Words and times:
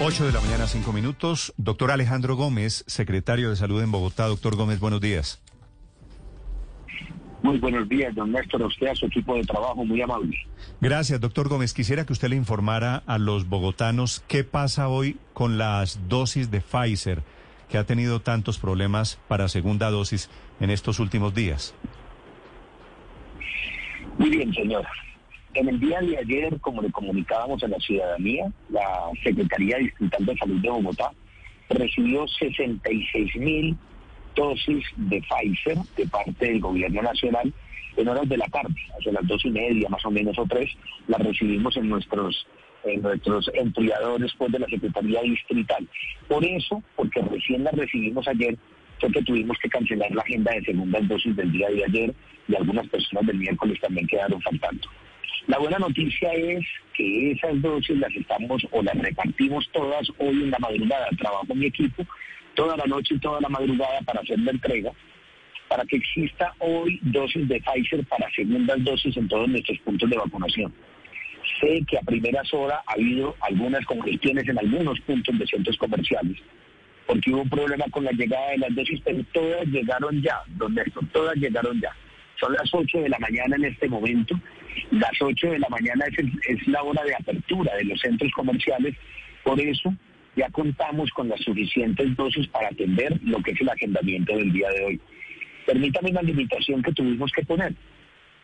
8 0.00 0.26
de 0.26 0.32
la 0.32 0.40
mañana, 0.40 0.66
5 0.66 0.92
minutos. 0.92 1.54
Doctor 1.56 1.92
Alejandro 1.92 2.34
Gómez, 2.34 2.84
secretario 2.88 3.50
de 3.50 3.56
Salud 3.56 3.80
en 3.80 3.92
Bogotá. 3.92 4.26
Doctor 4.26 4.56
Gómez, 4.56 4.80
buenos 4.80 5.00
días. 5.00 5.40
Muy 7.42 7.58
buenos 7.58 7.88
días, 7.88 8.12
don 8.14 8.32
Néstor, 8.32 8.62
a 8.62 8.66
usted, 8.66 8.88
a 8.88 8.94
su 8.96 9.06
equipo 9.06 9.36
de 9.36 9.44
trabajo, 9.44 9.84
muy 9.84 10.02
amable. 10.02 10.36
Gracias, 10.80 11.20
doctor 11.20 11.48
Gómez. 11.48 11.74
Quisiera 11.74 12.04
que 12.04 12.12
usted 12.12 12.28
le 12.28 12.36
informara 12.36 13.04
a 13.06 13.18
los 13.18 13.48
bogotanos 13.48 14.24
qué 14.26 14.42
pasa 14.42 14.88
hoy 14.88 15.16
con 15.32 15.58
las 15.58 16.08
dosis 16.08 16.50
de 16.50 16.60
Pfizer, 16.60 17.22
que 17.68 17.78
ha 17.78 17.84
tenido 17.84 18.20
tantos 18.20 18.58
problemas 18.58 19.20
para 19.28 19.48
segunda 19.48 19.90
dosis 19.90 20.28
en 20.58 20.70
estos 20.70 20.98
últimos 20.98 21.34
días. 21.34 21.72
Muy 24.18 24.30
bien, 24.30 24.52
señor. 24.52 24.84
En 25.54 25.68
el 25.68 25.78
día 25.78 26.00
de 26.00 26.18
ayer, 26.18 26.60
como 26.60 26.82
le 26.82 26.90
comunicábamos 26.90 27.62
a 27.62 27.68
la 27.68 27.78
ciudadanía, 27.78 28.52
la 28.70 29.10
Secretaría 29.22 29.78
Distrital 29.78 30.26
de 30.26 30.36
Salud 30.36 30.60
de 30.60 30.70
Bogotá 30.70 31.12
recibió 31.68 32.26
66 32.26 33.36
mil 33.36 33.76
dosis 34.34 34.84
de 34.96 35.22
Pfizer 35.22 35.78
de 35.96 36.06
parte 36.08 36.46
del 36.46 36.60
gobierno 36.60 37.02
nacional 37.02 37.52
en 37.96 38.08
horas 38.08 38.28
de 38.28 38.36
la 38.36 38.46
tarde, 38.46 38.74
hacia 38.98 39.12
las 39.12 39.26
dos 39.28 39.44
y 39.44 39.50
media 39.50 39.88
más 39.88 40.04
o 40.04 40.10
menos 40.10 40.36
o 40.38 40.44
tres, 40.46 40.70
las 41.06 41.20
recibimos 41.20 41.76
en 41.76 41.88
nuestros 41.88 42.46
en 42.82 43.00
nuestros 43.00 43.50
empleadores 43.54 44.32
pues, 44.36 44.52
de 44.52 44.58
la 44.58 44.66
Secretaría 44.66 45.22
Distrital. 45.22 45.88
Por 46.28 46.44
eso, 46.44 46.82
porque 46.96 47.22
recién 47.22 47.64
las 47.64 47.72
recibimos 47.74 48.26
ayer, 48.28 48.58
fue 49.00 49.10
que 49.10 49.22
tuvimos 49.22 49.56
que 49.58 49.70
cancelar 49.70 50.10
la 50.10 50.20
agenda 50.20 50.52
de 50.52 50.64
segundas 50.64 51.08
dosis 51.08 51.34
del 51.36 51.50
día 51.50 51.68
de 51.70 51.84
ayer 51.84 52.14
y 52.46 52.54
algunas 52.56 52.86
personas 52.88 53.26
del 53.26 53.38
miércoles 53.38 53.80
también 53.80 54.06
quedaron 54.06 54.42
faltando. 54.42 54.88
La 55.46 55.58
buena 55.58 55.78
noticia 55.78 56.32
es 56.32 56.64
que 56.94 57.32
esas 57.32 57.60
dosis 57.60 57.98
las 57.98 58.14
estamos 58.14 58.66
o 58.70 58.82
las 58.82 58.96
repartimos 58.96 59.68
todas 59.72 60.08
hoy 60.18 60.44
en 60.44 60.50
la 60.50 60.58
madrugada. 60.58 61.08
Trabajo 61.18 61.54
mi 61.54 61.66
equipo 61.66 62.06
toda 62.54 62.76
la 62.76 62.86
noche 62.86 63.14
y 63.14 63.18
toda 63.18 63.40
la 63.40 63.48
madrugada 63.48 64.00
para 64.02 64.20
hacer 64.20 64.38
la 64.38 64.52
entrega, 64.52 64.90
para 65.68 65.84
que 65.84 65.96
exista 65.96 66.54
hoy 66.60 66.98
dosis 67.02 67.46
de 67.48 67.60
Pfizer 67.60 68.04
para 68.06 68.30
segundas 68.30 68.82
dosis 68.84 69.16
en 69.16 69.28
todos 69.28 69.48
nuestros 69.48 69.78
puntos 69.80 70.08
de 70.08 70.16
vacunación. 70.16 70.72
Sé 71.60 71.82
que 71.86 71.98
a 71.98 72.02
primeras 72.02 72.52
horas 72.54 72.80
ha 72.86 72.92
habido 72.92 73.36
algunas 73.40 73.84
congestiones 73.84 74.48
en 74.48 74.58
algunos 74.58 74.98
puntos 75.00 75.38
de 75.38 75.46
centros 75.46 75.76
comerciales, 75.76 76.38
porque 77.06 77.30
hubo 77.30 77.42
un 77.42 77.50
problema 77.50 77.84
con 77.90 78.04
la 78.04 78.12
llegada 78.12 78.50
de 78.50 78.58
las 78.58 78.74
dosis, 78.74 79.00
pero 79.04 79.22
todas 79.32 79.66
llegaron 79.66 80.22
ya, 80.22 80.40
don 80.56 80.74
Néstor, 80.74 81.04
todas 81.12 81.36
llegaron 81.36 81.80
ya. 81.80 81.94
Son 82.40 82.52
las 82.52 82.72
8 82.72 82.98
de 82.98 83.08
la 83.08 83.18
mañana 83.18 83.56
en 83.56 83.64
este 83.64 83.88
momento. 83.88 84.38
Las 84.90 85.12
8 85.20 85.50
de 85.50 85.58
la 85.58 85.68
mañana 85.68 86.04
es, 86.06 86.18
es 86.48 86.68
la 86.68 86.82
hora 86.82 87.02
de 87.04 87.14
apertura 87.14 87.74
de 87.76 87.84
los 87.84 88.00
centros 88.00 88.30
comerciales. 88.32 88.94
Por 89.42 89.60
eso 89.60 89.94
ya 90.36 90.48
contamos 90.50 91.10
con 91.10 91.28
las 91.28 91.40
suficientes 91.40 92.16
dosis 92.16 92.46
para 92.48 92.68
atender 92.68 93.18
lo 93.22 93.42
que 93.42 93.52
es 93.52 93.60
el 93.60 93.68
agendamiento 93.68 94.36
del 94.36 94.52
día 94.52 94.68
de 94.70 94.84
hoy. 94.84 95.00
Permítame 95.66 96.10
una 96.10 96.22
limitación 96.22 96.82
que 96.82 96.92
tuvimos 96.92 97.30
que 97.32 97.44
poner, 97.44 97.74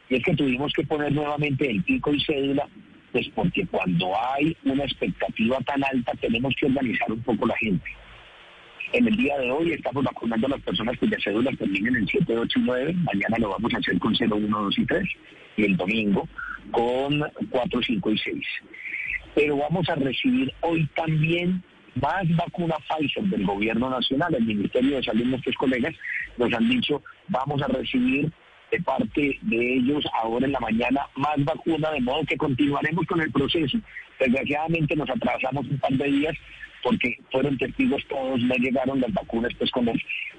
y 0.08 0.16
es 0.16 0.22
que 0.22 0.34
tuvimos 0.34 0.72
que 0.72 0.84
poner 0.84 1.12
nuevamente 1.12 1.70
el 1.70 1.82
pico 1.82 2.12
y 2.12 2.20
cédula, 2.25 2.69
pues 3.12 3.28
porque 3.34 3.66
cuando 3.66 4.12
hay 4.34 4.56
una 4.64 4.84
expectativa 4.84 5.58
tan 5.60 5.82
alta 5.84 6.12
tenemos 6.20 6.54
que 6.58 6.66
organizar 6.66 7.10
un 7.12 7.22
poco 7.22 7.47
la 7.47 7.56
gente. 7.56 7.84
En 8.92 9.06
el 9.06 9.16
día 9.16 9.38
de 9.38 9.50
hoy 9.52 9.72
estamos 9.72 10.02
vacunando 10.02 10.48
a 10.48 10.50
las 10.50 10.60
personas 10.62 10.98
cuyas 10.98 11.22
cédulas 11.22 11.56
terminen 11.56 11.94
en 11.94 12.06
7, 12.08 12.36
8 12.36 12.58
y 12.58 12.62
9. 12.62 12.94
Mañana 12.94 13.36
lo 13.38 13.50
vamos 13.50 13.72
a 13.72 13.78
hacer 13.78 13.98
con 14.00 14.16
0, 14.16 14.36
1, 14.36 14.62
2 14.62 14.78
y 14.78 14.84
3. 14.86 15.08
Y 15.58 15.64
el 15.64 15.77
domingo 15.77 16.28
con 16.72 17.24
4, 17.50 17.82
5 17.82 18.10
y 18.10 18.19
6. 18.19 18.36
Pero 19.36 19.56
vamos 19.58 19.88
a 19.88 19.94
recibir 19.94 20.52
hoy 20.62 20.88
también 20.97 21.62
más 21.94 22.24
vacuna 22.36 22.74
Pfizer 22.88 23.24
del 23.24 23.47
gobierno 23.47 23.91
nacional, 23.91 24.34
el 24.34 24.44
Ministerio 24.44 24.97
de 24.97 25.02
Salud, 25.02 25.25
nuestros 25.25 25.54
colegas 25.56 25.94
nos 26.36 26.52
han 26.52 26.69
dicho, 26.69 27.02
vamos 27.28 27.62
a 27.62 27.69
recibir 27.69 28.30
de 28.70 28.80
parte 28.82 29.38
de 29.42 29.75
ellos 29.76 30.04
ahora 30.22 30.47
en 30.47 30.53
la 30.53 30.60
mañana 30.60 31.00
más 31.16 31.44
vacuna, 31.44 31.91
de 31.91 32.00
modo 32.00 32.25
que 32.25 32.36
continuaremos 32.36 33.06
con 33.06 33.20
el 33.20 33.31
proceso. 33.31 33.78
Desgraciadamente 34.19 34.97
nos 34.97 35.10
atrasamos 35.10 35.66
un 35.66 35.78
par 35.78 35.92
de 35.92 36.04
días 36.04 36.36
porque 36.82 37.19
fueron 37.31 37.58
testigos 37.58 38.03
todos, 38.08 38.41
no 38.41 38.54
llegaron 38.54 39.00
las 39.00 39.12
vacunas 39.12 39.53
pues 39.58 39.70
con, 39.70 39.86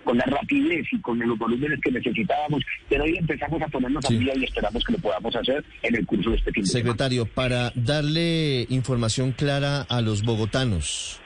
con 0.04 0.18
la 0.18 0.26
rapidez 0.26 0.86
y 0.92 1.00
con 1.00 1.20
los 1.20 1.38
volúmenes 1.38 1.80
que 1.82 1.92
necesitábamos, 1.92 2.64
pero 2.90 3.04
hoy 3.04 3.16
empezamos 3.18 3.62
a 3.62 3.68
ponernos 3.68 4.04
al 4.06 4.20
día 4.20 4.34
y 4.36 4.44
esperamos 4.44 4.84
que 4.84 4.94
lo 4.94 5.00
podamos 5.00 5.36
hacer 5.36 5.64
en 5.84 5.96
el 5.96 6.06
curso 6.06 6.32
de 6.32 6.38
este 6.38 6.52
fin 6.52 6.66
Secretario, 6.66 7.26
para 7.26 7.72
darle 7.76 8.66
información 8.70 9.34
clara 9.34 9.82
a 9.82 10.02
los 10.02 10.24
bogotanos, 10.24 11.20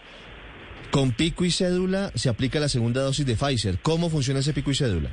con 0.91 1.11
pico 1.11 1.45
y 1.45 1.51
cédula 1.51 2.11
se 2.15 2.29
aplica 2.29 2.59
la 2.59 2.69
segunda 2.69 3.01
dosis 3.01 3.25
de 3.25 3.35
Pfizer. 3.35 3.79
¿Cómo 3.81 4.09
funciona 4.09 4.39
ese 4.39 4.53
pico 4.53 4.71
y 4.71 4.75
cédula? 4.75 5.11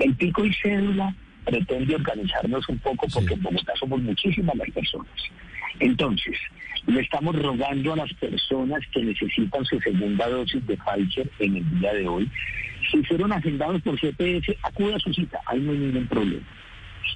El 0.00 0.14
pico 0.14 0.44
y 0.44 0.52
cédula 0.54 1.14
pretende 1.44 1.94
organizarnos 1.94 2.68
un 2.68 2.78
poco 2.78 3.06
porque 3.12 3.34
en 3.34 3.42
Bogotá 3.42 3.72
somos 3.78 4.00
muchísimas 4.02 4.56
las 4.56 4.70
personas. 4.70 5.12
Entonces, 5.80 6.36
le 6.86 7.00
estamos 7.00 7.36
rogando 7.40 7.92
a 7.92 7.96
las 7.96 8.12
personas 8.14 8.80
que 8.92 9.02
necesitan 9.02 9.64
su 9.64 9.78
segunda 9.80 10.28
dosis 10.28 10.66
de 10.66 10.76
Pfizer 10.76 11.30
en 11.38 11.56
el 11.56 11.80
día 11.80 11.94
de 11.94 12.06
hoy. 12.06 12.30
Si 12.90 13.02
fueron 13.04 13.32
agendados 13.32 13.82
por 13.82 13.98
CPS, 13.98 14.56
acuda 14.62 14.96
a 14.96 15.00
su 15.00 15.12
cita, 15.12 15.40
ahí 15.46 15.60
no 15.60 15.72
hay 15.72 15.78
ningún 15.78 16.06
problema. 16.06 16.46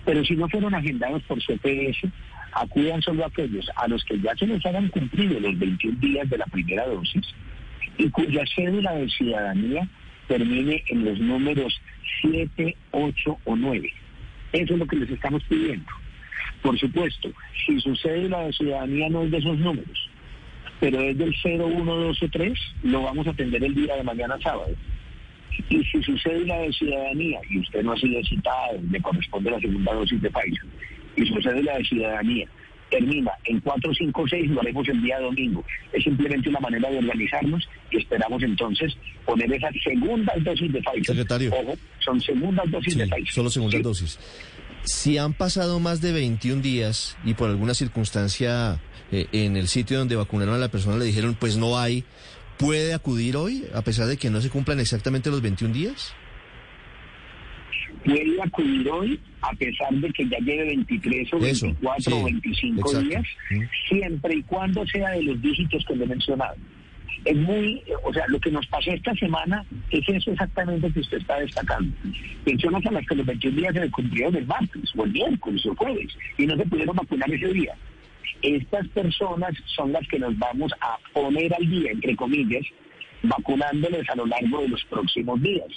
Pero 0.05 0.25
si 0.25 0.37
no 0.37 0.49
fueron 0.49 0.75
agendados 0.75 1.23
por 1.25 1.39
CPS, 1.43 2.09
acudan 2.53 3.03
solo 3.03 3.25
aquellos 3.25 3.69
a 3.77 3.89
los 3.89 4.05
que 4.05 4.19
ya 4.21 4.35
se 4.37 4.47
les 4.47 4.65
hayan 4.67 4.89
cumplido 4.89 5.39
los 5.41 5.59
21 5.59 5.99
días 6.01 6.29
de 6.29 6.39
la 6.39 6.47
primera 6.47 6.87
dosis 6.87 7.27
y 7.99 8.09
cuya 8.11 8.43
cédula 8.55 8.93
de 8.93 9.09
ciudadanía 9.09 9.89
termine 10.31 10.85
en 10.87 11.05
los 11.05 11.19
números 11.19 11.81
7, 12.23 12.77
8 12.93 13.39
o 13.45 13.57
9. 13.57 13.93
Eso 14.53 14.75
es 14.75 14.79
lo 14.79 14.87
que 14.87 14.97
les 14.97 15.11
estamos 15.11 15.43
pidiendo. 15.49 15.91
Por 16.63 16.79
supuesto, 16.79 17.33
si 17.67 17.81
su 17.81 17.97
cédula 17.97 18.45
de 18.45 18.53
ciudadanía 18.53 19.09
no 19.09 19.23
es 19.23 19.33
de 19.33 19.39
esos 19.39 19.59
números, 19.59 20.09
pero 20.79 21.01
es 21.01 21.19
del 21.19 21.35
0, 21.43 21.67
1, 21.67 21.95
2 21.97 22.23
o 22.23 22.29
3, 22.29 22.59
lo 22.85 23.03
vamos 23.03 23.27
a 23.27 23.31
atender 23.31 23.65
el 23.65 23.75
día 23.75 23.97
de 23.97 24.05
mañana 24.05 24.39
sábado. 24.41 24.73
Y 25.69 25.83
si 25.83 26.01
su 26.01 26.17
cédula 26.19 26.59
de 26.59 26.73
ciudadanía, 26.75 27.41
y 27.51 27.59
usted 27.59 27.83
no 27.83 27.93
ha 27.93 27.97
sido 27.97 28.23
citado, 28.23 28.81
le 28.89 29.01
corresponde 29.01 29.51
la 29.51 29.59
segunda 29.59 29.95
dosis 29.95 30.23
de 30.23 30.31
Pfizer, 30.31 30.67
y 31.17 31.27
su 31.27 31.43
cédula 31.43 31.77
de 31.77 31.85
ciudadanía 31.85 32.47
termina 32.91 33.31
en 33.45 33.61
456, 33.61 34.51
lo 34.51 34.61
haremos 34.61 34.89
el 34.89 35.03
día 35.03 35.19
domingo. 35.21 35.65
Es 35.93 36.05
simplemente 36.05 36.49
una 36.49 36.61
manera 36.61 36.91
de 36.91 36.99
organizarnos 36.99 37.69
y 37.91 37.99
esperamos 37.99 38.43
entonces 38.43 38.97
poner 39.25 39.53
esas 39.53 39.73
segundas 39.83 40.43
dosis 40.45 40.73
de 40.73 40.81
Pfizer. 40.81 41.05
Secretario. 41.07 41.53
Ojo, 41.55 41.75
son 42.01 42.21
segundas 42.21 42.71
dosis 42.71 42.97
de 42.97 43.07
Pfizer. 43.07 43.33
Solo 43.33 43.51
segundas 43.51 43.83
dosis. 43.83 44.19
Si 44.85 45.19
han 45.19 45.35
pasado 45.35 45.79
más 45.79 46.01
de 46.01 46.13
21 46.13 46.63
días 46.63 47.17
y 47.25 47.35
por 47.35 47.51
alguna 47.51 47.75
circunstancia 47.75 48.81
eh, 49.13 49.27
en 49.33 49.57
el 49.57 49.69
sitio 49.69 49.99
donde 49.99 50.17
vacunaron 50.17 50.55
a 50.55 50.59
la 50.59 50.69
persona 50.69 50.97
le 50.97 51.05
dijeron 51.05 51.37
pues 51.39 51.57
no 51.57 51.79
hay, 51.79 52.05
¿puede 52.59 52.95
acudir 52.95 53.37
hoy 53.37 53.67
a 53.75 53.83
pesar 53.83 54.07
de 54.07 54.17
que 54.17 54.31
no 54.31 54.41
se 54.41 54.51
cumplan 54.51 54.81
exactamente 54.81 55.31
los 55.31 55.43
21 55.43 55.75
días? 55.75 56.15
Puede 58.05 58.43
acudir 58.43 58.89
hoy 58.91 59.21
a 59.43 59.53
pesar 59.53 59.93
de 59.93 60.11
que 60.11 60.29
ya 60.29 60.39
lleve 60.39 60.67
23 60.67 61.35
o 61.35 61.39
24 61.39 62.17
o 62.17 62.25
25 62.25 63.01
días, 63.01 63.25
siempre 63.89 64.37
y 64.37 64.43
cuando 64.43 64.87
sea 64.87 65.11
de 65.11 65.23
los 65.23 65.41
dígitos 65.41 65.85
que 65.87 65.97
le 65.97 66.05
he 66.05 66.09
mencionado. 66.09 66.57
Es 67.25 67.37
muy, 67.37 67.83
o 68.03 68.13
sea, 68.15 68.25
lo 68.29 68.41
que 68.41 68.51
nos 68.51 68.67
pasó 68.69 68.91
esta 68.93 69.15
semana 69.15 69.65
es 69.91 70.09
eso 70.09 70.31
exactamente 70.31 70.91
que 70.91 71.01
usted 71.01 71.19
está 71.19 71.39
destacando. 71.39 71.93
Personas 72.45 72.85
a 72.87 72.93
las 72.93 73.07
que 73.07 73.15
los 73.15 73.27
21 73.27 73.57
días 73.57 73.75
se 73.75 73.81
le 73.81 73.91
cumplieron 73.91 74.37
el 74.37 74.47
martes 74.47 74.91
o 74.97 75.05
el 75.05 75.13
miércoles 75.13 75.67
o 75.67 75.71
el 75.71 75.77
jueves 75.77 76.17
y 76.39 76.47
no 76.47 76.57
se 76.57 76.65
pudieron 76.65 76.97
vacunar 76.97 77.31
ese 77.31 77.53
día. 77.53 77.75
Estas 78.43 78.89
personas 78.89 79.53
son 79.67 79.93
las 79.93 80.07
que 80.09 80.19
nos 80.19 80.39
vamos 80.39 80.73
a 80.81 80.97
poner 81.13 81.53
al 81.55 81.69
día, 81.69 81.91
entre 81.93 82.17
comillas, 82.17 82.65
vacunándoles 83.23 84.09
a 84.09 84.17
lo 84.17 84.25
largo 84.25 84.63
de 84.63 84.69
los 84.69 84.85
próximos 84.87 85.43
días 85.43 85.69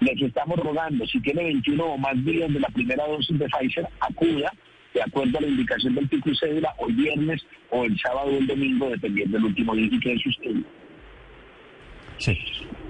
les 0.00 0.20
estamos 0.22 0.58
rogando, 0.58 1.06
si 1.06 1.20
tiene 1.20 1.44
21 1.44 1.84
o 1.84 1.98
más 1.98 2.24
días 2.24 2.52
de 2.52 2.60
la 2.60 2.68
primera 2.68 3.06
dosis 3.06 3.38
de 3.38 3.48
Pfizer, 3.48 3.86
acuda 4.00 4.52
de 4.94 5.02
acuerdo 5.02 5.38
a 5.38 5.40
la 5.42 5.48
indicación 5.48 5.94
del 5.94 6.08
pico 6.08 6.30
y 6.30 6.36
cédula 6.36 6.74
hoy 6.78 6.92
viernes 6.92 7.44
o 7.70 7.84
el 7.84 7.98
sábado 8.00 8.30
o 8.30 8.38
el 8.38 8.46
domingo, 8.46 8.88
dependiendo 8.88 9.36
del 9.36 9.46
último 9.46 9.74
dígito 9.74 10.08
de 10.08 10.18
su 10.18 10.30
estudio. 10.30 10.64
Sí. 12.18 12.38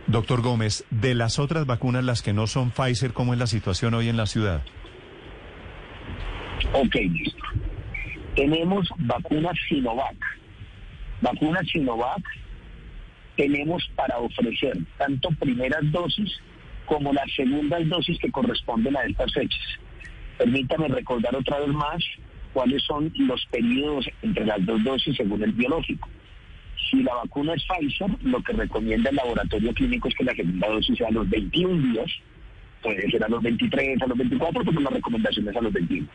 Doctor 0.06 0.40
Gómez, 0.40 0.86
de 0.90 1.14
las 1.14 1.38
otras 1.38 1.66
vacunas, 1.66 2.02
las 2.02 2.22
que 2.22 2.32
no 2.32 2.46
son 2.46 2.70
Pfizer, 2.70 3.12
¿cómo 3.12 3.34
es 3.34 3.38
la 3.38 3.46
situación 3.46 3.94
hoy 3.94 4.08
en 4.08 4.16
la 4.16 4.26
ciudad? 4.26 4.62
Ok, 6.72 6.94
listo. 6.94 7.44
Tenemos 8.34 8.88
vacunas 8.98 9.56
Sinovac. 9.68 10.16
Vacunas 11.20 11.66
Sinovac 11.70 12.22
tenemos 13.36 13.88
para 13.96 14.18
ofrecer 14.18 14.76
tanto 14.96 15.28
primeras 15.38 15.80
dosis 15.92 16.40
como 16.88 17.12
las 17.12 17.30
segundas 17.36 17.86
dosis 17.88 18.18
que 18.18 18.32
corresponden 18.32 18.96
a 18.96 19.02
estas 19.02 19.32
fechas. 19.32 19.60
Permítame 20.38 20.88
recordar 20.88 21.36
otra 21.36 21.60
vez 21.60 21.68
más 21.68 22.02
cuáles 22.54 22.82
son 22.84 23.12
los 23.14 23.44
periodos 23.46 24.08
entre 24.22 24.46
las 24.46 24.64
dos 24.64 24.82
dosis 24.82 25.16
según 25.16 25.42
el 25.42 25.52
biológico. 25.52 26.08
Si 26.90 27.02
la 27.02 27.14
vacuna 27.14 27.52
es 27.54 27.64
Pfizer, 27.66 28.08
lo 28.22 28.42
que 28.42 28.54
recomienda 28.54 29.10
el 29.10 29.16
laboratorio 29.16 29.74
clínico 29.74 30.08
es 30.08 30.14
que 30.14 30.24
la 30.24 30.34
segunda 30.34 30.68
dosis 30.68 30.96
sea 30.96 31.08
a 31.08 31.10
los 31.10 31.28
21 31.28 31.92
días, 31.92 32.10
puede 32.82 33.10
ser 33.10 33.22
a 33.22 33.28
los 33.28 33.42
23, 33.42 34.00
a 34.00 34.06
los 34.06 34.16
24, 34.16 34.64
pero 34.64 34.80
la 34.80 34.90
recomendación 34.90 35.48
es 35.48 35.56
a 35.56 35.60
los 35.60 35.72
21. 35.72 36.08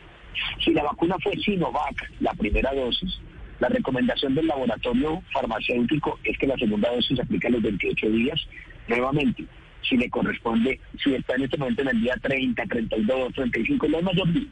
Si 0.58 0.72
la 0.72 0.82
vacuna 0.82 1.16
fue 1.22 1.36
Sinovac, 1.36 2.10
la 2.18 2.32
primera 2.32 2.74
dosis, 2.74 3.20
la 3.60 3.68
recomendación 3.68 4.34
del 4.34 4.48
laboratorio 4.48 5.22
farmacéutico 5.32 6.18
es 6.24 6.36
que 6.38 6.48
la 6.48 6.56
segunda 6.56 6.90
dosis 6.90 7.16
se 7.16 7.22
aplique 7.22 7.46
a 7.46 7.50
los 7.50 7.62
28 7.62 8.10
días. 8.10 8.40
Nuevamente, 8.88 9.44
si 9.88 9.96
le 9.96 10.10
corresponde, 10.10 10.80
si 11.02 11.14
está 11.14 11.34
en 11.34 11.42
este 11.42 11.58
momento 11.58 11.82
en 11.82 11.88
el 11.88 12.00
día 12.00 12.14
30, 12.20 12.64
32, 12.64 13.34
35, 13.34 13.88
no 13.88 13.98
es 13.98 14.04
mayor 14.04 14.32
día. 14.32 14.48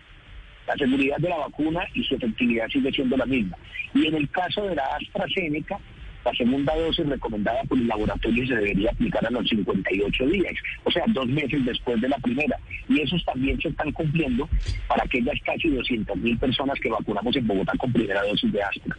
La 0.66 0.76
seguridad 0.76 1.16
de 1.18 1.28
la 1.28 1.38
vacuna 1.38 1.80
y 1.94 2.04
su 2.04 2.14
efectividad 2.14 2.68
sigue 2.68 2.92
siendo 2.92 3.16
la 3.16 3.26
misma. 3.26 3.56
Y 3.94 4.06
en 4.06 4.14
el 4.14 4.30
caso 4.30 4.62
de 4.66 4.76
la 4.76 4.84
AstraZeneca, 4.96 5.78
la 6.24 6.32
segunda 6.34 6.74
dosis 6.76 7.06
recomendada 7.06 7.62
por 7.64 7.76
el 7.76 7.88
laboratorio 7.88 8.46
se 8.46 8.54
debería 8.54 8.90
aplicar 8.90 9.26
a 9.26 9.30
los 9.30 9.48
58 9.48 10.26
días, 10.26 10.54
o 10.84 10.90
sea, 10.90 11.02
dos 11.08 11.26
meses 11.26 11.64
después 11.64 12.00
de 12.00 12.08
la 12.08 12.16
primera. 12.18 12.56
Y 12.88 13.00
esos 13.00 13.24
también 13.24 13.60
se 13.60 13.68
están 13.68 13.90
cumpliendo 13.90 14.48
para 14.86 15.02
aquellas 15.02 15.34
casi 15.44 15.68
200 15.68 16.16
mil 16.18 16.38
personas 16.38 16.78
que 16.78 16.90
vacunamos 16.90 17.34
en 17.34 17.46
Bogotá 17.46 17.72
con 17.76 17.92
primera 17.92 18.22
dosis 18.22 18.52
de 18.52 18.62
Astra. 18.62 18.96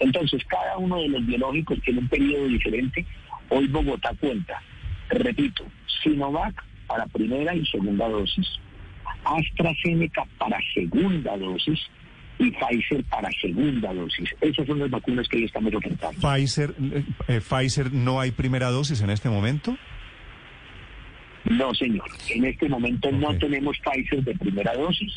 Entonces, 0.00 0.44
cada 0.44 0.76
uno 0.76 1.00
de 1.00 1.08
los 1.08 1.24
biológicos 1.24 1.80
tiene 1.82 2.00
un 2.00 2.08
periodo 2.08 2.46
diferente. 2.46 3.06
Hoy 3.48 3.66
Bogotá 3.68 4.12
cuenta, 4.20 4.60
repito, 5.10 5.64
Sinovac 6.02 6.62
para 6.86 7.06
primera 7.06 7.54
y 7.54 7.64
segunda 7.66 8.08
dosis, 8.08 8.46
AstraZeneca 9.24 10.24
para 10.38 10.58
segunda 10.74 11.36
dosis, 11.36 11.80
y 12.38 12.50
Pfizer 12.50 13.02
para 13.04 13.30
segunda 13.40 13.92
dosis. 13.94 14.28
Esas 14.40 14.66
son 14.66 14.78
las 14.78 14.90
vacunas 14.90 15.28
que 15.28 15.38
hoy 15.38 15.44
estamos 15.44 15.74
ofertando. 15.74 16.20
Pfizer, 16.20 16.74
eh, 16.80 17.04
eh, 17.28 17.40
Pfizer 17.40 17.92
no 17.92 18.20
hay 18.20 18.30
primera 18.30 18.70
dosis 18.70 19.00
en 19.00 19.10
este 19.10 19.28
momento. 19.28 19.76
No, 21.44 21.72
señor. 21.74 22.08
En 22.30 22.44
este 22.44 22.68
momento 22.68 23.10
no 23.12 23.36
tenemos 23.38 23.76
Pfizer 23.78 24.22
de 24.22 24.34
primera 24.34 24.74
dosis. 24.74 25.14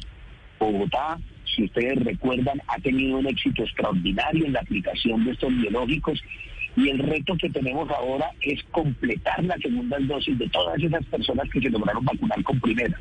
Bogotá, 0.60 1.18
si 1.56 1.64
ustedes 1.64 2.04
recuerdan, 2.04 2.62
ha 2.68 2.78
tenido 2.80 3.18
un 3.18 3.28
éxito 3.28 3.64
extraordinario 3.64 4.46
en 4.46 4.54
la 4.54 4.60
aplicación 4.60 5.26
de 5.26 5.32
estos 5.32 5.56
biológicos 5.56 6.22
y 6.80 6.90
el 6.90 7.00
reto 7.00 7.36
que 7.38 7.50
tenemos 7.50 7.90
ahora 7.90 8.32
es 8.42 8.64
completar 8.72 9.44
la 9.44 9.58
segunda 9.58 9.98
dosis 10.00 10.38
de 10.40 10.48
todas 10.50 10.82
esas 10.82 11.06
personas 11.08 11.50
que 11.52 11.60
se 11.60 11.70
lograron 11.70 12.06
vacunar 12.06 12.42
con 12.44 12.60
primera. 12.62 12.98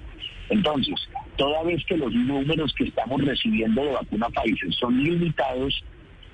Entonces, 0.50 0.94
toda 1.36 1.62
vez 1.62 1.84
que 1.86 1.96
los 1.96 2.12
números 2.12 2.74
que 2.76 2.84
estamos 2.84 3.24
recibiendo 3.24 3.84
de 3.84 3.92
vacuna 3.92 4.28
Pfizer 4.30 4.72
son 4.74 5.02
limitados, 5.02 5.84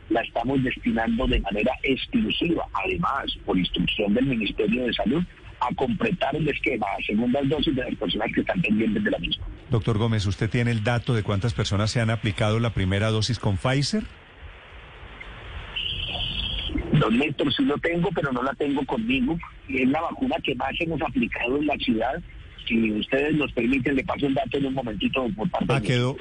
la 0.09 0.23
estamos 0.23 0.63
destinando 0.63 1.27
de 1.27 1.41
manera 1.41 1.73
exclusiva, 1.83 2.67
además, 2.73 3.37
por 3.45 3.59
instrucción 3.59 4.15
del 4.15 4.27
Ministerio 4.27 4.87
de 4.87 4.95
Salud, 4.95 5.23
a 5.61 5.75
completar 5.75 6.35
el 6.37 6.49
esquema 6.49 6.87
a 6.99 7.03
segundas 7.05 7.49
dosis 7.49 7.75
de 7.75 7.85
las 7.85 7.95
personas 7.97 8.29
que 8.35 8.41
están 8.41 8.61
pendientes 8.63 9.05
de 9.05 9.11
la 9.11 9.19
misma. 9.19 9.45
Doctor 9.71 9.99
Gómez, 9.99 10.25
¿usted 10.27 10.49
tiene 10.49 10.71
el 10.71 10.83
dato 10.83 11.15
de 11.15 11.23
cuántas 11.23 11.53
personas 11.53 11.91
se 11.91 12.01
han 12.01 12.11
aplicado 12.11 12.59
la 12.59 12.71
primera 12.71 13.11
dosis 13.11 13.39
con 13.39 13.57
Pfizer? 13.57 14.05
Don 16.99 17.19
Néstor, 17.19 17.53
sí 17.53 17.65
lo 17.65 17.77
tengo, 17.79 18.11
pero 18.15 18.33
no 18.33 18.43
la 18.43 18.53
tengo 18.55 18.85
conmigo. 18.87 19.39
Es 19.69 19.89
la 19.89 20.01
vacuna 20.01 20.37
que 20.43 20.55
más 20.55 20.73
hemos 20.81 21.01
aplicado 21.03 21.57
en 21.57 21.67
la 21.67 21.77
ciudad 21.77 22.23
si 22.67 22.93
ustedes 22.93 23.35
nos 23.35 23.53
permiten, 23.53 23.97
le 23.97 24.05
paso 24.05 24.27
el 24.27 24.35
dato 24.35 24.59
en 24.59 24.67
un 24.67 24.75
momentito 24.75 25.27
por 25.37 25.51
parte 25.51 25.67
ah, 25.73 25.81
quedó, 25.81 26.17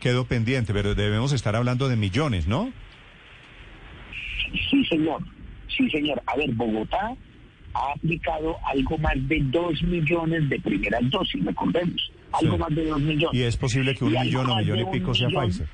quedó 0.00 0.26
pendiente, 0.26 0.72
pero 0.72 0.94
debemos 0.94 1.32
estar 1.32 1.56
hablando 1.56 1.88
de 1.88 1.96
millones, 1.96 2.46
¿no? 2.46 2.72
Sí, 4.70 4.84
señor. 4.84 5.22
Sí, 5.68 5.88
señor. 5.90 6.22
A 6.26 6.36
ver, 6.36 6.52
Bogotá 6.52 7.14
ha 7.74 7.92
aplicado 7.92 8.56
algo 8.66 8.98
más 8.98 9.14
de 9.28 9.40
dos 9.44 9.82
millones 9.82 10.48
de 10.48 10.60
primeras 10.60 11.10
dosis, 11.10 11.44
recordemos. 11.44 12.12
Algo 12.32 12.58
más 12.58 12.74
de 12.74 12.86
dos 12.86 13.00
millones. 13.00 13.34
¿Y 13.34 13.42
es 13.42 13.56
posible 13.56 13.94
que 13.94 14.04
un 14.04 14.12
millón 14.12 14.50
o 14.50 14.56
millón 14.56 14.80
y 14.80 14.84
pico 14.86 15.14
sea 15.14 15.28
Pfizer? 15.28 15.66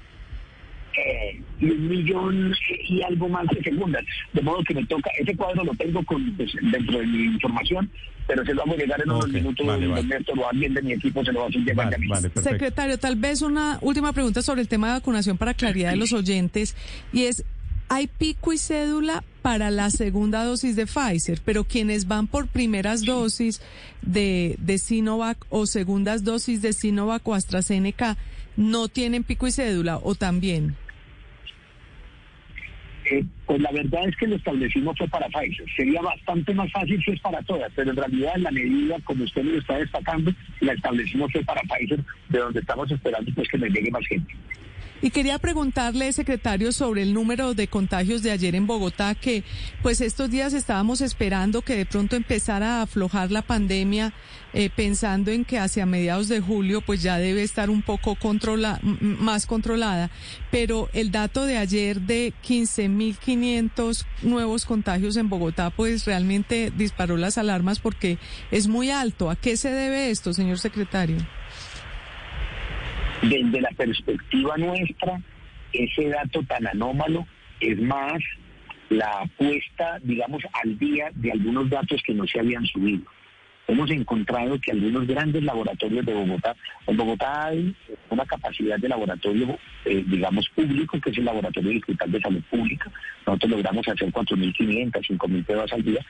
Eh, 0.96 1.40
y 1.60 1.70
un 1.70 1.88
millón 1.88 2.54
y 2.88 3.02
algo 3.02 3.28
más 3.28 3.46
de 3.48 3.62
segundas. 3.62 4.04
De 4.32 4.42
modo 4.42 4.62
que 4.64 4.74
me 4.74 4.84
toca, 4.86 5.10
ese 5.18 5.34
cuadro 5.36 5.64
lo 5.64 5.74
tengo 5.74 6.04
con, 6.04 6.36
pues, 6.36 6.52
dentro 6.60 6.98
de 6.98 7.06
mi 7.06 7.24
información, 7.24 7.90
pero 8.26 8.44
se 8.44 8.54
lo 8.54 8.60
vamos 8.60 8.76
a 8.76 8.80
llegar 8.80 9.02
en 9.02 9.10
unos 9.10 9.28
minutos, 9.28 9.66
vale, 9.66 9.86
o 9.86 10.48
alguien 10.48 10.74
de 10.74 10.82
mi 10.82 10.92
equipo 10.92 11.24
se 11.24 11.32
lo 11.32 11.40
va 11.40 11.46
a 11.46 11.48
hacer 11.48 11.62
llegar 11.62 11.96
Secretario, 12.42 12.98
tal 12.98 13.16
vez 13.16 13.42
una 13.42 13.78
última 13.80 14.12
pregunta 14.12 14.42
sobre 14.42 14.60
el 14.60 14.68
tema 14.68 14.88
de 14.88 14.94
vacunación 14.94 15.38
para 15.38 15.54
claridad 15.54 15.90
de 15.90 15.96
los 15.96 16.12
oyentes, 16.12 16.76
y 17.12 17.24
es, 17.24 17.44
hay 17.88 18.06
pico 18.06 18.52
y 18.52 18.58
cédula 18.58 19.24
para 19.42 19.70
la 19.70 19.90
segunda 19.90 20.44
dosis 20.44 20.76
de 20.76 20.86
Pfizer, 20.86 21.40
pero 21.44 21.64
quienes 21.64 22.06
van 22.06 22.26
por 22.26 22.48
primeras 22.48 23.04
dosis 23.04 23.60
de, 24.02 24.56
de 24.58 24.78
Sinovac 24.78 25.44
o 25.50 25.66
segundas 25.66 26.24
dosis 26.24 26.62
de 26.62 26.72
Sinovac 26.72 27.26
o 27.26 27.34
AstraZeneca, 27.34 28.16
¿no 28.56 28.88
tienen 28.88 29.24
pico 29.24 29.46
y 29.46 29.52
cédula 29.52 29.98
o 30.02 30.14
también? 30.14 30.76
Pues 33.46 33.60
la 33.60 33.70
verdad 33.72 34.08
es 34.08 34.16
que 34.16 34.26
lo 34.26 34.36
establecimos 34.36 34.96
fue 34.96 35.08
para 35.08 35.28
Pfizer. 35.28 35.66
Sería 35.76 36.00
bastante 36.00 36.54
más 36.54 36.70
fácil 36.72 37.02
si 37.04 37.12
es 37.12 37.20
para 37.20 37.42
todas, 37.42 37.70
pero 37.74 37.90
en 37.90 37.96
realidad 37.96 38.36
la 38.36 38.50
medida, 38.50 38.96
como 39.04 39.24
usted 39.24 39.44
lo 39.44 39.58
está 39.58 39.78
destacando, 39.78 40.32
la 40.60 40.72
establecimos 40.72 41.30
fue 41.32 41.44
para 41.44 41.60
Pfizer, 41.62 42.00
de 42.28 42.38
donde 42.38 42.60
estamos 42.60 42.90
esperando 42.90 43.30
pues 43.34 43.48
que 43.48 43.58
nos 43.58 43.68
llegue 43.70 43.90
más 43.90 44.06
gente. 44.06 44.34
Y 45.04 45.10
quería 45.10 45.40
preguntarle, 45.40 46.12
secretario, 46.12 46.70
sobre 46.70 47.02
el 47.02 47.12
número 47.12 47.54
de 47.54 47.66
contagios 47.66 48.22
de 48.22 48.30
ayer 48.30 48.54
en 48.54 48.68
Bogotá, 48.68 49.16
que 49.16 49.42
pues 49.82 50.00
estos 50.00 50.30
días 50.30 50.52
estábamos 50.52 51.00
esperando 51.00 51.62
que 51.62 51.74
de 51.74 51.86
pronto 51.86 52.14
empezara 52.14 52.78
a 52.78 52.82
aflojar 52.82 53.32
la 53.32 53.42
pandemia, 53.42 54.12
eh, 54.52 54.70
pensando 54.70 55.32
en 55.32 55.44
que 55.44 55.58
hacia 55.58 55.86
mediados 55.86 56.28
de 56.28 56.40
julio 56.40 56.82
pues 56.82 57.02
ya 57.02 57.18
debe 57.18 57.42
estar 57.42 57.68
un 57.68 57.82
poco 57.82 58.14
controla 58.14 58.78
más 58.82 59.46
controlada. 59.46 60.08
Pero 60.52 60.88
el 60.92 61.10
dato 61.10 61.46
de 61.46 61.56
ayer 61.56 62.00
de 62.02 62.32
15.500 62.46 64.04
nuevos 64.22 64.66
contagios 64.66 65.16
en 65.16 65.28
Bogotá 65.28 65.70
pues 65.70 66.04
realmente 66.04 66.72
disparó 66.76 67.16
las 67.16 67.38
alarmas 67.38 67.80
porque 67.80 68.18
es 68.52 68.68
muy 68.68 68.92
alto. 68.92 69.30
¿A 69.30 69.36
qué 69.36 69.56
se 69.56 69.72
debe 69.72 70.10
esto, 70.10 70.32
señor 70.32 70.60
secretario? 70.60 71.16
Desde 73.22 73.60
la 73.60 73.70
perspectiva 73.70 74.56
nuestra, 74.56 75.20
ese 75.72 76.08
dato 76.08 76.42
tan 76.42 76.66
anómalo 76.66 77.26
es 77.60 77.80
más 77.80 78.20
la 78.90 79.20
apuesta, 79.20 79.98
digamos, 80.02 80.42
al 80.52 80.78
día 80.78 81.10
de 81.14 81.32
algunos 81.32 81.70
datos 81.70 82.02
que 82.02 82.14
no 82.14 82.26
se 82.26 82.40
habían 82.40 82.66
subido. 82.66 83.04
Hemos 83.68 83.90
encontrado 83.90 84.60
que 84.60 84.72
algunos 84.72 85.06
grandes 85.06 85.42
laboratorios 85.42 86.04
de 86.04 86.12
Bogotá, 86.12 86.56
en 86.86 86.96
Bogotá 86.96 87.46
hay 87.46 87.74
una 88.10 88.26
capacidad 88.26 88.76
de 88.76 88.88
laboratorio, 88.88 89.56
eh, 89.84 90.04
digamos, 90.06 90.48
público, 90.50 91.00
que 91.00 91.10
es 91.10 91.18
el 91.18 91.24
Laboratorio 91.24 91.70
Digital 91.70 92.10
de 92.10 92.20
Salud 92.20 92.42
Pública. 92.50 92.90
Nosotros 93.24 93.52
logramos 93.52 93.86
hacer 93.88 94.12
4.500, 94.12 94.92
5.000 94.92 95.44
pruebas 95.44 95.72
al 95.72 95.84
día, 95.84 96.04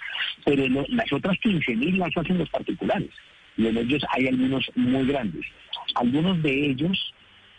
pero 0.44 0.66
las 0.88 1.12
otras 1.12 1.36
15.000 1.36 1.98
las 1.98 2.16
hacen 2.16 2.38
los 2.38 2.48
particulares. 2.48 3.10
Y 3.56 3.66
en 3.66 3.76
ellos 3.76 4.02
hay 4.10 4.28
algunos 4.28 4.70
muy 4.74 5.06
grandes. 5.06 5.44
Algunos 5.94 6.42
de 6.42 6.70
ellos 6.70 7.12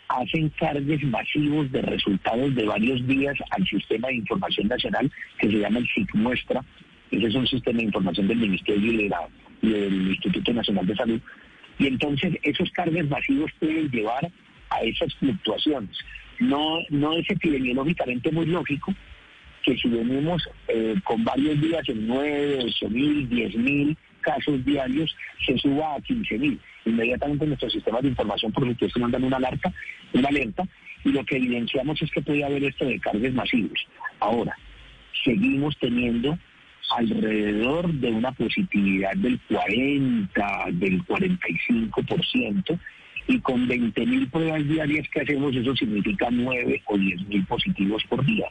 hacen 0.08 0.48
cargues 0.50 1.02
masivos 1.04 1.70
de 1.72 1.82
resultados 1.82 2.54
de 2.54 2.64
varios 2.64 3.06
días 3.06 3.36
al 3.50 3.66
sistema 3.66 4.08
de 4.08 4.16
información 4.16 4.68
nacional 4.68 5.10
que 5.38 5.48
se 5.48 5.58
llama 5.58 5.78
el 5.78 5.88
SIC 5.88 6.14
Muestra. 6.14 6.64
Ese 7.10 7.26
es 7.26 7.34
un 7.34 7.46
sistema 7.46 7.78
de 7.78 7.84
información 7.84 8.28
del 8.28 8.38
Ministerio 8.38 8.92
y, 9.62 9.68
del 9.68 10.08
Instituto 10.08 10.52
Nacional 10.52 10.86
de 10.86 10.96
Salud. 10.96 11.20
Y 11.78 11.86
entonces 11.86 12.34
esos 12.42 12.70
cargues 12.70 13.08
masivos 13.08 13.50
pueden 13.58 13.90
llevar 13.90 14.30
a 14.70 14.80
esas 14.82 15.14
fluctuaciones. 15.14 15.96
No, 16.38 16.78
no 16.90 17.12
es 17.14 17.30
epidemiológicamente 17.30 18.30
muy 18.30 18.46
lógico 18.46 18.92
que 19.64 19.76
si 19.78 19.88
venimos 19.88 20.42
eh, 20.68 20.94
con 21.04 21.24
varios 21.24 21.60
días 21.60 21.88
en 21.88 22.06
9, 22.06 22.58
8 22.64 22.90
mil, 22.90 23.28
10 23.28 23.56
mil 23.56 23.96
casos 24.24 24.64
diarios, 24.64 25.14
se 25.46 25.56
suba 25.58 25.94
a 25.94 26.00
15 26.00 26.38
mil 26.38 26.60
inmediatamente 26.84 27.46
nuestros 27.46 27.72
sistemas 27.72 28.02
de 28.02 28.08
información 28.08 28.52
por 28.52 28.66
supuesto 28.66 29.00
mandan 29.00 29.24
una 29.24 29.36
alerta, 29.36 29.72
una 30.12 30.28
alerta, 30.28 30.64
y 31.04 31.10
lo 31.10 31.24
que 31.24 31.36
evidenciamos 31.36 32.00
es 32.02 32.10
que 32.10 32.22
puede 32.22 32.44
haber 32.44 32.64
esto 32.64 32.84
de 32.84 32.98
cargues 32.98 33.34
masivos. 33.34 33.86
Ahora, 34.20 34.56
seguimos 35.24 35.76
teniendo 35.78 36.38
alrededor 36.96 37.92
de 37.92 38.10
una 38.10 38.32
positividad 38.32 39.14
del 39.16 39.38
40, 39.48 40.64
del 40.72 41.02
45%, 41.04 42.78
y 43.26 43.40
con 43.40 43.66
20 43.66 44.06
mil 44.06 44.28
pruebas 44.28 44.68
diarias 44.68 45.08
que 45.08 45.22
hacemos, 45.22 45.56
eso 45.56 45.74
significa 45.74 46.28
9 46.30 46.82
o 46.86 46.98
10 46.98 47.28
mil 47.28 47.44
positivos 47.46 48.04
por 48.04 48.24
día 48.24 48.46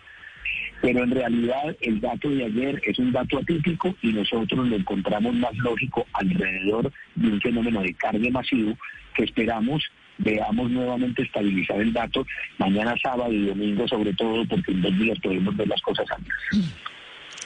pero 0.83 1.01
en 1.01 1.11
realidad 1.11 1.77
el 1.79 2.01
dato 2.01 2.29
de 2.29 2.43
ayer 2.43 2.81
es 2.83 2.99
un 2.99 3.13
dato 3.13 3.37
atípico 3.37 3.95
y 4.01 4.11
nosotros 4.11 4.67
lo 4.67 4.75
encontramos 4.75 5.33
más 5.35 5.55
lógico 5.55 6.05
alrededor 6.11 6.91
de 7.15 7.27
un 7.29 7.39
fenómeno 7.39 7.81
de 7.81 7.93
carga 7.93 8.29
masivo 8.29 8.77
que 9.15 9.23
esperamos 9.23 9.81
veamos 10.17 10.69
nuevamente 10.69 11.23
estabilizar 11.23 11.79
el 11.79 11.93
dato 11.93 12.27
mañana 12.57 12.95
sábado 13.01 13.31
y 13.31 13.45
domingo 13.45 13.87
sobre 13.87 14.13
todo 14.13 14.45
porque 14.45 14.73
en 14.73 14.81
dos 14.81 14.99
días 14.99 15.17
podemos 15.19 15.55
ver 15.55 15.69
las 15.69 15.81
cosas 15.81 16.05
antes. 16.11 16.33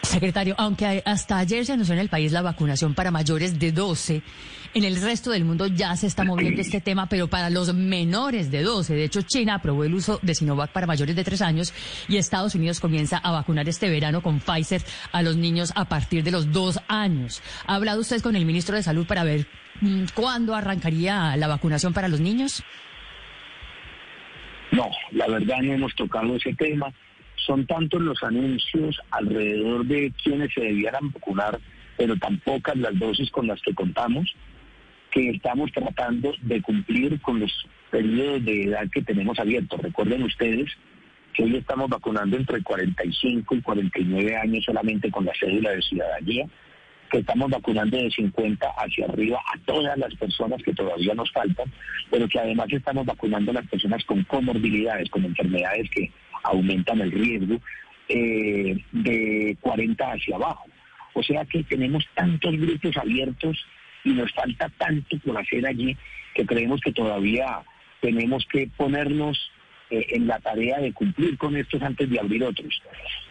Secretario, 0.07 0.55
aunque 0.57 1.03
hasta 1.05 1.37
ayer 1.37 1.65
se 1.65 1.73
anunció 1.73 1.93
en 1.93 1.99
el 1.99 2.07
país 2.07 2.31
la 2.31 2.41
vacunación 2.41 2.93
para 2.93 3.11
mayores 3.11 3.59
de 3.59 3.73
12, 3.73 4.21
en 4.73 4.83
el 4.85 5.01
resto 5.01 5.31
del 5.31 5.43
mundo 5.43 5.67
ya 5.67 5.95
se 5.97 6.07
está 6.07 6.23
moviendo 6.23 6.61
este 6.61 6.79
tema, 6.79 7.07
pero 7.07 7.27
para 7.27 7.49
los 7.49 7.73
menores 7.73 8.49
de 8.49 8.63
12. 8.63 8.95
De 8.95 9.03
hecho, 9.03 9.21
China 9.23 9.55
aprobó 9.55 9.83
el 9.83 9.93
uso 9.93 10.19
de 10.21 10.33
Sinovac 10.33 10.71
para 10.71 10.87
mayores 10.87 11.13
de 11.13 11.25
3 11.25 11.41
años 11.41 11.73
y 12.07 12.15
Estados 12.15 12.55
Unidos 12.55 12.79
comienza 12.79 13.17
a 13.17 13.31
vacunar 13.31 13.67
este 13.67 13.89
verano 13.89 14.21
con 14.21 14.39
Pfizer 14.39 14.81
a 15.11 15.21
los 15.21 15.35
niños 15.35 15.73
a 15.75 15.85
partir 15.85 16.23
de 16.23 16.31
los 16.31 16.53
2 16.53 16.79
años. 16.87 17.41
¿Ha 17.65 17.75
hablado 17.75 17.99
usted 17.99 18.21
con 18.21 18.37
el 18.37 18.45
ministro 18.45 18.77
de 18.77 18.83
Salud 18.83 19.05
para 19.05 19.25
ver 19.25 19.45
mm, 19.81 20.05
cuándo 20.13 20.55
arrancaría 20.55 21.35
la 21.35 21.47
vacunación 21.47 21.91
para 21.91 22.07
los 22.07 22.21
niños? 22.21 22.63
No, 24.71 24.89
la 25.11 25.27
verdad 25.27 25.57
no 25.63 25.73
hemos 25.73 25.93
tocado 25.95 26.35
ese 26.37 26.53
tema 26.53 26.93
son 27.45 27.65
tantos 27.65 28.01
los 28.01 28.21
anuncios 28.23 28.99
alrededor 29.11 29.85
de 29.85 30.11
quienes 30.23 30.53
se 30.53 30.61
debieran 30.61 31.11
vacunar, 31.11 31.59
pero 31.97 32.15
tan 32.17 32.37
pocas 32.39 32.75
las 32.77 32.97
dosis 32.97 33.29
con 33.31 33.47
las 33.47 33.61
que 33.61 33.73
contamos, 33.73 34.33
que 35.11 35.29
estamos 35.29 35.71
tratando 35.71 36.33
de 36.41 36.61
cumplir 36.61 37.19
con 37.21 37.39
los 37.39 37.51
periodos 37.89 38.43
de 38.43 38.63
edad 38.65 38.87
que 38.91 39.01
tenemos 39.01 39.39
abiertos. 39.39 39.81
Recuerden 39.81 40.23
ustedes 40.23 40.69
que 41.33 41.43
hoy 41.43 41.55
estamos 41.55 41.89
vacunando 41.89 42.35
entre 42.35 42.61
45 42.63 43.55
y 43.55 43.61
49 43.61 44.35
años 44.35 44.63
solamente 44.65 45.11
con 45.11 45.25
la 45.25 45.33
cédula 45.39 45.71
de 45.71 45.81
ciudadanía, 45.81 46.45
que 47.09 47.19
estamos 47.19 47.49
vacunando 47.49 47.97
de 47.97 48.09
50 48.09 48.67
hacia 48.77 49.05
arriba 49.05 49.39
a 49.53 49.57
todas 49.65 49.97
las 49.97 50.13
personas 50.15 50.61
que 50.61 50.73
todavía 50.73 51.13
nos 51.13 51.31
faltan, 51.31 51.71
pero 52.09 52.27
que 52.27 52.39
además 52.39 52.67
estamos 52.71 53.05
vacunando 53.05 53.51
a 53.51 53.55
las 53.55 53.67
personas 53.67 54.03
con 54.05 54.23
comorbilidades, 54.23 55.09
con 55.09 55.23
enfermedades 55.23 55.89
que 55.91 56.11
aumentan 56.47 57.01
el 57.01 57.11
riesgo 57.11 57.59
eh, 58.09 58.77
de 58.91 59.57
40 59.61 60.11
hacia 60.11 60.35
abajo. 60.35 60.65
O 61.13 61.23
sea 61.23 61.45
que 61.45 61.63
tenemos 61.63 62.05
tantos 62.13 62.55
grupos 62.57 62.95
abiertos 62.97 63.65
y 64.03 64.11
nos 64.11 64.31
falta 64.33 64.69
tanto 64.77 65.17
por 65.19 65.37
hacer 65.37 65.65
allí 65.65 65.97
que 66.33 66.45
creemos 66.45 66.79
que 66.81 66.91
todavía 66.91 67.61
tenemos 68.01 68.45
que 68.45 68.69
ponernos 68.77 69.51
eh, 69.89 70.05
en 70.09 70.27
la 70.27 70.39
tarea 70.39 70.79
de 70.79 70.91
cumplir 70.91 71.37
con 71.37 71.55
estos 71.55 71.81
antes 71.81 72.09
de 72.09 72.19
abrir 72.19 72.43
otros. 72.43 72.81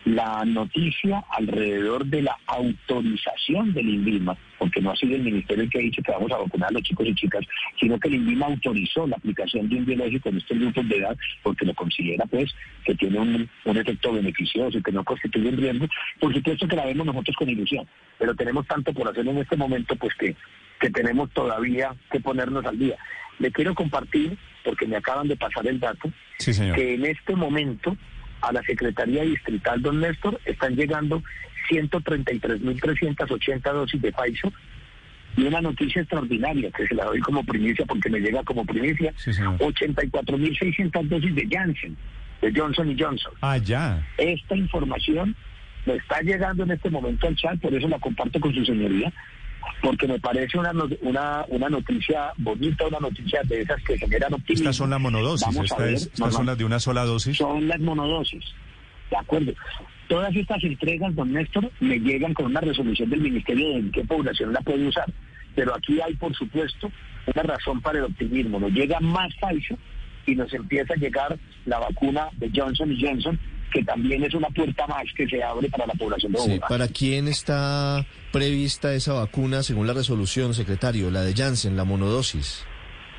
La 0.04 0.44
noticia 0.44 1.24
alrededor 1.30 2.06
de 2.06 2.22
la 2.22 2.38
autorización 2.46 3.74
del 3.74 3.88
INVIMA, 3.88 4.36
porque 4.58 4.80
no 4.80 4.90
ha 4.90 4.96
sido 4.96 5.16
el 5.16 5.22
ministerio 5.22 5.64
el 5.64 5.70
que 5.70 5.78
ha 5.78 5.82
dicho 5.82 6.02
que 6.02 6.12
vamos 6.12 6.32
a 6.32 6.38
vacunar 6.38 6.70
a 6.70 6.72
los 6.72 6.82
chicos 6.82 7.06
y 7.06 7.14
chicas, 7.14 7.44
sino 7.78 7.98
que 7.98 8.08
el 8.08 8.14
INVIMA 8.14 8.46
autorizó 8.46 9.06
la 9.06 9.16
aplicación 9.16 9.68
de 9.68 9.76
un 9.76 9.84
biológico 9.84 10.28
en 10.28 10.38
estos 10.38 10.58
grupos 10.58 10.88
de 10.88 10.96
edad 10.96 11.16
porque 11.42 11.66
lo 11.66 11.74
considera 11.74 12.24
pues 12.26 12.50
que 12.84 12.94
tiene 12.94 13.18
un, 13.18 13.50
un 13.64 13.76
efecto 13.76 14.12
beneficioso 14.12 14.78
y 14.78 14.82
que 14.82 14.92
no 14.92 15.04
constituye 15.04 15.48
un 15.48 15.56
riesgo. 15.56 15.86
Por 16.20 16.32
supuesto 16.32 16.66
que 16.66 16.76
la 16.76 16.86
vemos 16.86 17.06
nosotros 17.06 17.36
con 17.36 17.50
ilusión, 17.50 17.86
pero 18.18 18.34
tenemos 18.34 18.66
tanto 18.66 18.92
por 18.92 19.08
hacer 19.08 19.26
en 19.26 19.38
este 19.38 19.56
momento 19.56 19.96
pues 19.96 20.14
que, 20.14 20.34
que 20.80 20.90
tenemos 20.90 21.30
todavía 21.32 21.94
que 22.10 22.20
ponernos 22.20 22.64
al 22.64 22.78
día. 22.78 22.96
Le 23.38 23.50
quiero 23.50 23.74
compartir, 23.74 24.38
porque 24.66 24.86
me 24.86 24.96
acaban 24.96 25.28
de 25.28 25.36
pasar 25.36 25.66
el 25.68 25.78
dato, 25.78 26.10
que 26.44 26.94
en 26.94 27.06
este 27.06 27.36
momento 27.36 27.96
a 28.42 28.52
la 28.52 28.62
Secretaría 28.64 29.22
Distrital, 29.22 29.80
don 29.80 30.00
Néstor, 30.00 30.40
están 30.44 30.74
llegando 30.74 31.22
133.380 31.70 33.72
dosis 33.72 34.02
de 34.02 34.12
Pfizer. 34.12 34.52
Y 35.36 35.44
una 35.44 35.60
noticia 35.60 36.00
extraordinaria 36.00 36.70
que 36.70 36.86
se 36.86 36.94
la 36.94 37.04
doy 37.04 37.20
como 37.20 37.44
primicia 37.44 37.84
porque 37.84 38.08
me 38.08 38.20
llega 38.20 38.42
como 38.42 38.64
primicia, 38.64 39.12
84.600 39.12 41.08
dosis 41.08 41.34
de 41.34 41.46
Janssen, 41.48 41.96
de 42.40 42.58
Johnson 42.58 42.90
y 42.90 42.98
Johnson. 42.98 43.32
Ah, 43.42 43.58
ya. 43.58 44.04
Esta 44.16 44.56
información 44.56 45.36
me 45.84 45.96
está 45.96 46.22
llegando 46.22 46.64
en 46.64 46.70
este 46.70 46.90
momento 46.90 47.28
al 47.28 47.36
chat, 47.36 47.60
por 47.60 47.74
eso 47.74 47.86
la 47.86 47.98
comparto 47.98 48.40
con 48.40 48.54
su 48.54 48.64
señoría 48.64 49.12
porque 49.82 50.06
me 50.06 50.18
parece 50.18 50.58
una, 50.58 50.72
una, 51.02 51.44
una 51.48 51.68
noticia 51.68 52.32
bonita, 52.38 52.86
una 52.86 53.00
noticia 53.00 53.40
de 53.44 53.60
esas 53.62 53.82
que 53.82 53.98
generan 53.98 54.34
optimismo. 54.34 54.64
Estas 54.64 54.76
son 54.76 54.90
las 54.90 55.00
monodosis, 55.00 55.48
estas 55.78 56.34
son 56.34 56.46
las 56.46 56.58
de 56.58 56.64
una 56.64 56.80
sola 56.80 57.04
dosis. 57.04 57.36
Son 57.36 57.68
las 57.68 57.80
monodosis, 57.80 58.44
de 59.10 59.16
acuerdo. 59.16 59.52
Todas 60.08 60.34
estas 60.36 60.62
entregas, 60.62 61.14
don 61.14 61.32
Néstor, 61.32 61.70
me 61.80 61.98
llegan 61.98 62.32
con 62.32 62.46
una 62.46 62.60
resolución 62.60 63.10
del 63.10 63.20
Ministerio 63.20 63.68
de 63.68 63.74
en 63.76 63.90
qué 63.90 64.04
población 64.04 64.52
la 64.52 64.60
puede 64.60 64.86
usar. 64.86 65.12
Pero 65.54 65.74
aquí 65.74 66.00
hay, 66.00 66.14
por 66.14 66.34
supuesto, 66.36 66.90
una 67.26 67.42
razón 67.42 67.80
para 67.80 67.98
el 67.98 68.04
optimismo. 68.04 68.60
Nos 68.60 68.72
llega 68.72 69.00
más 69.00 69.34
falso 69.40 69.76
y 70.26 70.34
nos 70.34 70.52
empieza 70.52 70.94
a 70.94 70.96
llegar 70.96 71.38
la 71.64 71.78
vacuna 71.78 72.28
de 72.36 72.50
Johnson 72.54 72.92
y 72.92 73.00
Johnson 73.00 73.38
que 73.72 73.82
también 73.82 74.24
es 74.24 74.34
una 74.34 74.48
puerta 74.48 74.86
más 74.86 75.04
que 75.16 75.26
se 75.28 75.42
abre 75.42 75.68
para 75.68 75.86
la 75.86 75.94
población 75.94 76.32
de 76.32 76.38
Bogotá. 76.38 76.68
¿Para 76.68 76.88
quién 76.88 77.28
está 77.28 78.06
prevista 78.32 78.94
esa 78.94 79.12
vacuna 79.12 79.62
según 79.62 79.86
la 79.86 79.92
resolución, 79.92 80.54
secretario? 80.54 81.10
La 81.10 81.22
de 81.22 81.34
Janssen, 81.34 81.76
la 81.76 81.84
monodosis. 81.84 82.64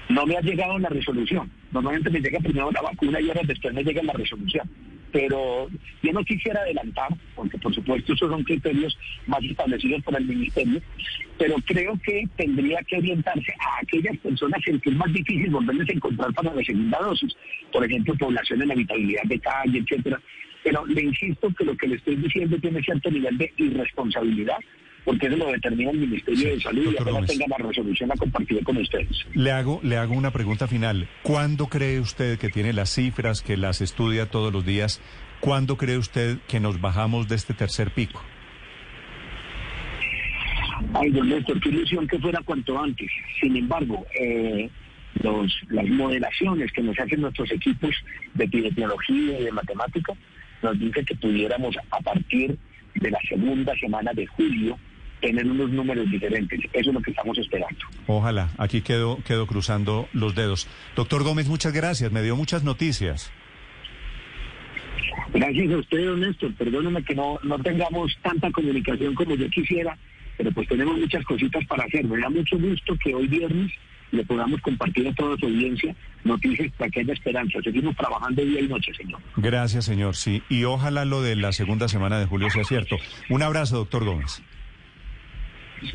No 0.10 0.26
me 0.26 0.38
ha 0.38 0.42
llegado 0.42 0.80
la 0.80 0.90
resolución. 0.90 1.52
Normalmente 1.72 2.10
me 2.10 2.20
llega 2.20 2.40
primero 2.40 2.72
la 2.72 2.82
vacuna 2.82 3.20
y 3.20 3.28
ahora 3.28 3.42
después 3.46 3.74
me 3.74 3.84
llega 3.84 4.02
la 4.04 4.14
resolución 4.14 4.70
pero 5.12 5.68
yo 6.04 6.14
no 6.14 6.24
quisiera 6.24 6.62
adelantar, 6.62 7.10
porque 7.36 7.58
por 7.58 7.74
supuesto 7.74 8.14
esos 8.14 8.30
son 8.30 8.44
criterios 8.44 8.98
más 9.26 9.44
establecidos 9.44 10.04
por 10.04 10.18
el 10.18 10.26
Ministerio, 10.26 10.82
pero 11.38 11.56
creo 11.66 12.00
que 12.04 12.28
tendría 12.36 12.80
que 12.84 12.98
orientarse 12.98 13.54
a 13.60 13.82
aquellas 13.82 14.18
personas 14.18 14.62
en 14.68 14.80
que 14.80 14.90
es 14.90 14.96
más 14.96 15.12
difícil 15.14 15.50
volverles 15.50 15.90
a 15.90 15.94
encontrar 15.94 16.34
para 16.34 16.54
la 16.54 16.64
segunda 16.64 17.00
dosis, 17.00 17.36
por 17.72 17.86
ejemplo, 17.86 18.16
población 18.16 18.62
en 18.62 18.72
habitabilidad 18.72 19.24
de 19.26 19.40
calle, 19.40 19.80
etcétera. 19.80 20.22
Pero 20.64 20.86
le 20.86 21.04
insisto 21.04 21.54
que 21.54 21.64
lo 21.64 21.78
que 21.78 21.88
le 21.88 21.96
estoy 21.96 22.16
diciendo 22.16 22.58
tiene 22.60 22.82
cierto 22.82 23.10
nivel 23.12 23.38
de 23.38 23.54
irresponsabilidad 23.58 24.58
porque 25.08 25.28
eso 25.28 25.38
lo 25.38 25.50
determina 25.50 25.92
el 25.92 26.00
Ministerio 26.00 26.50
de 26.50 26.60
Salud 26.60 26.94
y 26.94 27.02
apenas 27.02 27.28
tenga 27.28 27.46
la 27.48 27.66
resolución 27.66 28.12
a 28.12 28.16
compartir 28.18 28.62
con 28.62 28.76
ustedes. 28.76 29.26
Le 29.34 29.52
hago, 29.54 29.80
le 29.82 29.96
hago 29.96 30.14
una 30.14 30.32
pregunta 30.32 30.68
final. 30.68 31.08
¿Cuándo 31.24 31.68
cree 31.68 32.02
usted 32.02 32.38
que 32.38 32.50
tiene 32.50 32.74
las 32.74 32.90
cifras, 32.90 33.42
que 33.42 33.56
las 33.56 33.80
estudia 33.80 34.26
todos 34.26 34.52
los 34.52 34.66
días? 34.66 35.02
¿Cuándo 35.40 35.78
cree 35.78 35.98
usted 35.98 36.40
que 36.50 36.60
nos 36.60 36.82
bajamos 36.82 37.30
de 37.30 37.36
este 37.36 37.54
tercer 37.54 37.92
pico? 37.92 38.22
Ay, 40.94 41.10
don 41.12 41.30
Néstor, 41.30 41.62
qué 41.62 41.70
ilusión 41.70 42.06
que 42.06 42.20
fuera 42.20 42.42
cuanto 42.44 42.78
antes. 42.78 43.10
Sin 43.40 43.56
embargo, 43.56 44.06
eh, 44.20 44.70
los, 45.24 45.58
las 45.70 45.88
modelaciones 45.88 46.70
que 46.74 46.82
nos 46.82 47.00
hacen 47.00 47.22
nuestros 47.22 47.50
equipos 47.54 47.96
de 48.34 48.44
epidemiología 48.44 49.40
y 49.40 49.44
de 49.46 49.52
matemática 49.54 50.12
nos 50.62 50.78
dicen 50.78 51.06
que 51.06 51.16
pudiéramos 51.16 51.78
a 51.92 52.02
partir 52.02 52.58
de 52.94 53.10
la 53.10 53.20
segunda 53.30 53.74
semana 53.78 54.12
de 54.12 54.28
julio 54.28 54.78
tener 55.22 55.46
unos 55.46 55.70
números 55.70 56.10
diferentes. 56.10 56.60
Eso 56.74 56.90
es 56.90 56.94
lo 56.94 57.02
que 57.02 57.12
estamos 57.12 57.38
esperando. 57.38 57.78
Ojalá, 58.08 58.50
aquí 58.58 58.82
quedo, 58.82 59.20
quedo 59.26 59.48
cruzando 59.48 60.08
los 60.14 60.36
dedos. 60.36 60.68
Doctor 60.96 61.24
Gómez, 61.24 61.48
muchas 61.48 61.74
gracias, 61.74 62.12
me 62.12 62.22
dio 62.22 62.36
muchas 62.36 62.64
noticias. 62.64 63.32
Gracias 65.34 65.72
a 65.72 65.78
usted, 65.78 66.06
don 66.06 66.20
Néstor. 66.22 66.54
Perdóneme 66.56 67.04
que 67.04 67.16
no, 67.16 67.40
no 67.44 67.60
tengamos 67.60 68.18
tanta 68.22 68.50
comunicación 68.52 69.14
como 69.14 69.36
yo 69.36 69.50
quisiera, 69.50 69.98
pero 70.38 70.52
pues 70.52 70.68
tenemos 70.68 70.98
muchas 70.98 71.24
cositas 71.26 71.66
para 71.66 71.84
hacer. 71.84 72.06
Me 72.06 72.20
da 72.20 72.30
mucho 72.30 72.58
gusto 72.58 72.96
que 73.04 73.14
hoy 73.14 73.28
viernes 73.28 73.72
le 74.12 74.24
podamos 74.24 74.62
compartir 74.62 75.08
a 75.08 75.14
toda 75.14 75.38
su 75.38 75.46
audiencia 75.46 75.94
noticias 76.24 76.72
para 76.78 76.90
que 76.90 77.02
haya 77.02 77.14
esperanza. 77.14 77.60
Seguimos 77.64 77.96
trabajando 77.96 78.44
día 78.44 78.62
y 78.62 78.68
noche, 78.68 78.94
señor. 78.94 79.20
Gracias, 79.36 79.86
señor. 79.86 80.16
Sí, 80.16 80.42
y 80.50 80.64
ojalá 80.64 81.06
lo 81.06 81.22
de 81.22 81.36
la 81.36 81.52
segunda 81.52 81.88
semana 81.88 82.20
de 82.20 82.26
julio 82.26 82.50
sea 82.50 82.64
cierto. 82.64 82.98
Un 83.30 83.44
abrazo, 83.44 83.78
doctor 83.78 84.06
Gómez. 84.06 84.42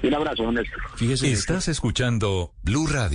Un 0.02 0.14
abrazo, 0.14 0.50
Néstor. 0.52 0.80
Fíjese. 0.96 1.32
Estás 1.32 1.68
escuchando 1.68 2.52
Blue 2.62 2.86
Radio. 2.86 3.10